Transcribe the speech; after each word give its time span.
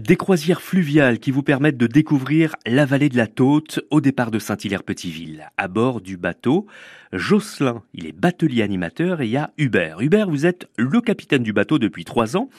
Des 0.00 0.16
croisières 0.16 0.60
fluviales 0.60 1.18
qui 1.18 1.30
vous 1.30 1.42
permettent 1.42 1.78
de 1.78 1.86
découvrir 1.86 2.54
la 2.66 2.84
vallée 2.84 3.08
de 3.08 3.16
la 3.16 3.26
Tôte 3.26 3.80
au 3.90 4.02
départ 4.02 4.30
de 4.30 4.38
Saint-Hilaire-Petiteville. 4.38 5.50
À 5.56 5.68
bord 5.68 6.02
du 6.02 6.18
bateau, 6.18 6.66
Jocelyn, 7.12 7.82
il 7.94 8.06
est 8.06 8.12
batelier 8.12 8.62
animateur 8.62 9.22
et 9.22 9.26
il 9.26 9.30
y 9.30 9.36
a 9.38 9.52
Hubert. 9.56 10.00
Hubert, 10.00 10.28
vous 10.28 10.44
êtes 10.44 10.68
le 10.76 11.00
capitaine 11.00 11.42
du 11.42 11.54
bateau 11.54 11.78
depuis 11.78 12.04
trois 12.04 12.36
ans. 12.36 12.50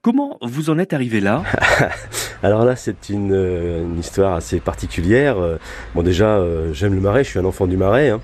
Comment 0.00 0.38
vous 0.42 0.70
en 0.70 0.78
êtes 0.78 0.92
arrivé 0.92 1.20
là? 1.20 1.44
Alors 2.44 2.64
là, 2.64 2.74
c'est 2.74 3.08
une, 3.08 3.32
euh, 3.32 3.84
histoire 4.00 4.34
assez 4.34 4.58
particulière. 4.58 5.38
Euh, 5.38 5.58
bon, 5.94 6.02
déjà, 6.02 6.38
euh, 6.38 6.72
j'aime 6.72 6.92
le 6.94 7.00
marais, 7.00 7.22
je 7.22 7.30
suis 7.30 7.38
un 7.38 7.44
enfant 7.44 7.68
du 7.68 7.76
marais. 7.76 8.10
Hein. 8.10 8.20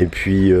Et 0.00 0.06
puis, 0.06 0.52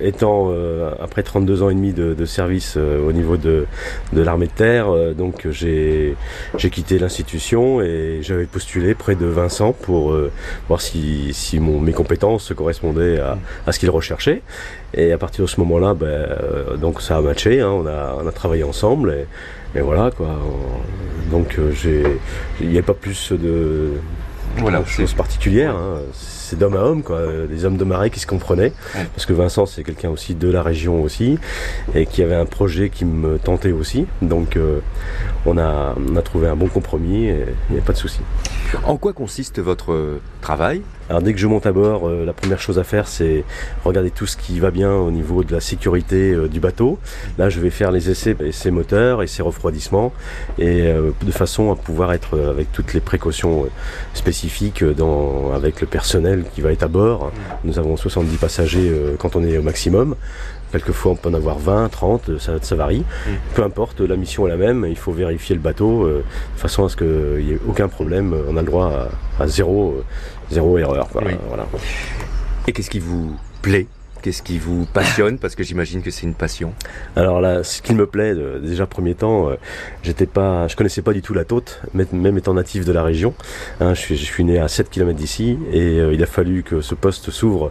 étant 0.00 0.52
après 1.00 1.22
32 1.22 1.62
ans 1.62 1.70
et 1.70 1.74
demi 1.74 1.92
de, 1.92 2.24
service 2.26 2.76
au 2.76 3.12
niveau 3.12 3.36
de, 3.36 3.66
de 4.12 4.22
l'armée 4.22 4.46
de 4.46 4.52
terre, 4.52 4.88
donc 5.14 5.46
j'ai 5.50 6.16
quitté 6.56 6.98
l'institution 6.98 7.80
et 7.80 8.18
j'avais 8.22 8.46
postulé 8.46 8.94
près 8.94 9.14
de 9.14 9.26
Vincent 9.26 9.72
pour 9.72 10.16
voir 10.68 10.80
si, 10.80 11.32
si 11.32 11.60
mon, 11.60 11.80
mes 11.80 11.92
compétences 11.92 12.52
correspondaient 12.54 13.18
à, 13.20 13.38
à 13.66 13.72
ce 13.72 13.78
qu'il 13.78 13.90
recherchait. 13.90 14.42
Et 14.94 15.12
à 15.12 15.18
partir 15.18 15.44
de 15.44 15.50
ce 15.50 15.60
moment-là, 15.60 15.94
ben, 15.94 16.26
donc 16.80 17.00
ça 17.00 17.16
a 17.16 17.20
matché, 17.20 17.60
hein. 17.60 17.70
on, 17.70 17.86
a, 17.86 18.18
on 18.22 18.26
a 18.26 18.32
travaillé 18.32 18.64
ensemble. 18.64 19.26
Et, 19.74 19.80
voilà 19.80 20.10
quoi. 20.10 20.38
Donc 21.30 21.58
j'ai, 21.72 22.02
il 22.60 22.68
n'y 22.68 22.78
a 22.78 22.82
pas 22.82 22.94
plus 22.94 23.32
de, 23.32 23.92
voilà, 24.58 24.84
choses 24.84 25.14
particulières. 25.14 25.74
Hein. 25.74 25.98
C'est 26.12 26.58
d'homme 26.58 26.76
à 26.76 26.80
homme, 26.80 27.02
quoi. 27.02 27.20
Des 27.48 27.64
hommes 27.64 27.76
de 27.76 27.84
marée 27.84 28.10
qui 28.10 28.20
se 28.20 28.26
comprenaient. 28.26 28.72
Parce 29.14 29.26
que 29.26 29.32
Vincent, 29.32 29.66
c'est 29.66 29.82
quelqu'un 29.82 30.10
aussi 30.10 30.34
de 30.34 30.48
la 30.48 30.62
région 30.62 31.02
aussi, 31.02 31.38
et 31.94 32.06
qui 32.06 32.22
avait 32.22 32.36
un 32.36 32.46
projet 32.46 32.88
qui 32.88 33.04
me 33.04 33.38
tentait 33.38 33.72
aussi. 33.72 34.06
Donc, 34.22 34.56
euh, 34.56 34.80
on, 35.44 35.58
a, 35.58 35.94
on 35.96 36.16
a 36.16 36.22
trouvé 36.22 36.48
un 36.48 36.56
bon 36.56 36.68
compromis 36.68 37.26
et 37.26 37.46
il 37.68 37.74
n'y 37.74 37.80
a 37.80 37.84
pas 37.84 37.92
de 37.92 37.98
souci. 37.98 38.20
En 38.84 38.96
quoi 38.96 39.12
consiste 39.12 39.58
votre 39.58 40.20
travail? 40.40 40.82
Alors 41.08 41.22
dès 41.22 41.32
que 41.32 41.38
je 41.38 41.46
monte 41.46 41.66
à 41.66 41.72
bord, 41.72 42.08
euh, 42.08 42.24
la 42.24 42.32
première 42.32 42.60
chose 42.60 42.78
à 42.78 42.84
faire 42.84 43.06
c'est 43.06 43.44
regarder 43.84 44.10
tout 44.10 44.26
ce 44.26 44.36
qui 44.36 44.58
va 44.58 44.70
bien 44.70 44.92
au 44.92 45.10
niveau 45.10 45.44
de 45.44 45.52
la 45.52 45.60
sécurité 45.60 46.32
euh, 46.32 46.48
du 46.48 46.60
bateau. 46.60 46.98
Là 47.38 47.48
je 47.48 47.60
vais 47.60 47.70
faire 47.70 47.92
les 47.92 48.10
essais, 48.10 48.36
essais 48.40 48.70
moteurs, 48.70 49.22
essais 49.22 49.42
refroidissement, 49.42 50.12
et 50.58 50.82
euh, 50.82 51.12
de 51.22 51.30
façon 51.30 51.70
à 51.70 51.76
pouvoir 51.76 52.12
être 52.12 52.38
avec 52.38 52.72
toutes 52.72 52.92
les 52.92 53.00
précautions 53.00 53.66
spécifiques 54.14 54.82
dans, 54.82 55.52
avec 55.54 55.80
le 55.80 55.86
personnel 55.86 56.44
qui 56.54 56.60
va 56.60 56.72
être 56.72 56.82
à 56.82 56.88
bord. 56.88 57.30
Nous 57.64 57.78
avons 57.78 57.96
70 57.96 58.36
passagers 58.36 58.92
quand 59.18 59.36
on 59.36 59.44
est 59.44 59.58
au 59.58 59.62
maximum. 59.62 60.16
Quelquefois, 60.72 61.12
on 61.12 61.14
peut 61.14 61.28
en 61.28 61.34
avoir 61.34 61.58
20, 61.58 61.88
30, 61.88 62.38
ça, 62.38 62.54
ça 62.60 62.74
varie. 62.74 63.04
Peu 63.54 63.62
importe, 63.62 64.00
la 64.00 64.16
mission 64.16 64.46
est 64.46 64.50
la 64.50 64.56
même. 64.56 64.84
Il 64.88 64.96
faut 64.96 65.12
vérifier 65.12 65.54
le 65.54 65.60
bateau 65.60 66.04
euh, 66.04 66.24
de 66.54 66.60
façon 66.60 66.84
à 66.84 66.88
ce 66.88 66.96
qu'il 66.96 67.46
n'y 67.46 67.52
ait 67.52 67.60
aucun 67.68 67.88
problème. 67.88 68.34
On 68.48 68.56
a 68.56 68.60
le 68.60 68.66
droit 68.66 69.08
à, 69.38 69.42
à 69.44 69.46
zéro, 69.46 69.96
euh, 69.98 70.02
zéro 70.50 70.78
erreur. 70.78 71.08
Quoi. 71.08 71.22
Oui. 71.24 71.32
Voilà. 71.48 71.66
Et 72.66 72.72
qu'est-ce 72.72 72.90
qui 72.90 73.00
vous 73.00 73.36
plaît? 73.62 73.86
Qu'est-ce 74.22 74.42
qui 74.42 74.58
vous 74.58 74.86
passionne? 74.86 75.38
Parce 75.38 75.54
que 75.54 75.62
j'imagine 75.62 76.02
que 76.02 76.10
c'est 76.10 76.24
une 76.24 76.34
passion. 76.34 76.72
Alors 77.14 77.40
là, 77.40 77.62
ce 77.62 77.80
qui 77.80 77.94
me 77.94 78.06
plaît, 78.06 78.34
euh, 78.34 78.58
déjà 78.58 78.86
premier 78.86 79.14
temps, 79.14 79.50
euh, 79.50 79.54
j'étais 80.02 80.26
pas, 80.26 80.66
je 80.66 80.74
connaissais 80.74 81.02
pas 81.02 81.12
du 81.12 81.22
tout 81.22 81.32
la 81.32 81.44
Tôte, 81.44 81.80
même 81.94 82.36
étant 82.36 82.54
natif 82.54 82.84
de 82.84 82.92
la 82.92 83.02
région. 83.04 83.34
Hein, 83.80 83.94
je, 83.94 84.00
suis, 84.00 84.16
je, 84.16 84.24
suis, 84.24 84.42
né 84.42 84.58
à 84.58 84.68
7 84.68 84.90
km 84.90 85.16
d'ici 85.16 85.58
et 85.72 86.00
euh, 86.00 86.12
il 86.12 86.22
a 86.22 86.26
fallu 86.26 86.62
que 86.64 86.80
ce 86.80 86.94
poste 86.94 87.30
s'ouvre 87.30 87.70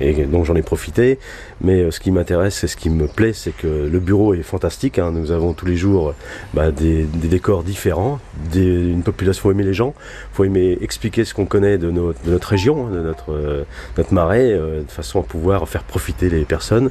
et 0.00 0.12
donc 0.24 0.44
j'en 0.44 0.54
ai 0.56 0.62
profité. 0.62 1.18
Mais 1.60 1.80
euh, 1.80 1.90
ce 1.90 2.00
qui 2.00 2.10
m'intéresse 2.10 2.62
et 2.64 2.66
ce 2.66 2.76
qui 2.76 2.90
me 2.90 3.06
plaît, 3.06 3.32
c'est 3.32 3.56
que 3.56 3.88
le 3.90 3.98
bureau 3.98 4.34
est 4.34 4.42
fantastique. 4.42 4.98
Hein. 4.98 5.12
Nous 5.12 5.30
avons 5.30 5.52
tous 5.52 5.66
les 5.66 5.76
jours 5.76 6.14
bah, 6.54 6.70
des, 6.70 7.04
des, 7.04 7.28
décors 7.28 7.62
différents, 7.62 8.18
des, 8.52 8.90
une 8.90 9.02
population. 9.02 9.42
Faut 9.42 9.50
aimer 9.50 9.64
les 9.64 9.74
gens, 9.74 9.94
faut 10.32 10.44
aimer 10.44 10.78
expliquer 10.80 11.24
ce 11.24 11.34
qu'on 11.34 11.46
connaît 11.46 11.78
de, 11.78 11.90
nos, 11.90 12.12
de, 12.12 12.30
notre 12.30 12.48
région, 12.48 12.88
de 12.88 13.00
notre 13.00 13.32
euh, 13.32 13.64
notre 13.96 14.12
marais, 14.12 14.52
euh, 14.52 14.82
de 14.82 14.90
façon 14.90 15.20
à 15.20 15.22
pouvoir 15.22 15.68
faire 15.68 15.82
profiter 15.82 16.28
les 16.28 16.44
personnes. 16.44 16.90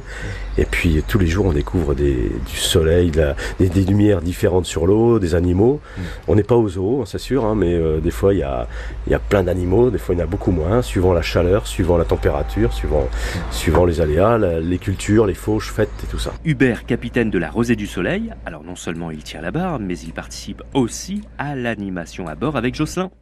Et 0.58 0.64
puis 0.64 1.02
tous 1.06 1.18
les 1.18 1.26
jours, 1.26 1.46
on 1.46 1.52
découvre 1.52 1.94
des, 1.94 2.14
du 2.14 2.56
soleil, 2.56 3.10
de 3.10 3.20
la, 3.20 3.36
des, 3.58 3.68
des, 3.68 3.84
lumières 3.84 4.20
différentes 4.20 4.66
sur 4.66 4.86
l'eau, 4.86 5.18
des 5.18 5.34
animaux. 5.34 5.80
Mm. 5.96 6.02
On 6.28 6.34
n'est 6.34 6.42
pas 6.42 6.56
au 6.56 6.68
zoo, 6.68 7.04
c'est 7.06 7.18
sûr, 7.18 7.44
hein, 7.44 7.54
mais 7.56 7.74
euh, 7.74 8.00
des 8.00 8.10
fois 8.10 8.34
il 8.34 8.40
y 8.40 8.42
a 8.42 8.66
il 9.06 9.12
y 9.12 9.14
a 9.14 9.18
plein 9.18 9.44
d'animaux, 9.44 9.90
des 9.90 9.98
fois 9.98 10.14
il 10.14 10.18
y 10.18 10.20
en 10.20 10.24
a 10.24 10.28
beaucoup 10.28 10.50
moins, 10.50 10.82
suivant 10.82 11.12
la 11.12 11.22
chaleur, 11.22 11.66
suivant 11.66 11.96
la 11.96 12.04
température, 12.04 12.72
suivant 12.72 12.95
suivant 13.50 13.84
les 13.84 14.00
aléas. 14.00 14.38
Les 14.38 14.78
cultures, 14.78 15.26
les 15.26 15.34
fauches, 15.34 15.72
fêtes 15.72 15.90
et 16.04 16.06
tout 16.06 16.18
ça. 16.18 16.32
Hubert, 16.44 16.86
capitaine 16.86 17.30
de 17.30 17.38
la 17.38 17.50
Rosée 17.50 17.76
du 17.76 17.86
Soleil, 17.86 18.32
alors 18.44 18.64
non 18.64 18.76
seulement 18.76 19.10
il 19.10 19.22
tient 19.22 19.40
la 19.40 19.50
barre, 19.50 19.78
mais 19.78 19.98
il 19.98 20.12
participe 20.12 20.62
aussi 20.74 21.22
à 21.38 21.54
l'animation 21.54 22.28
à 22.28 22.34
bord 22.34 22.56
avec 22.56 22.74
Jocelyn. 22.74 23.10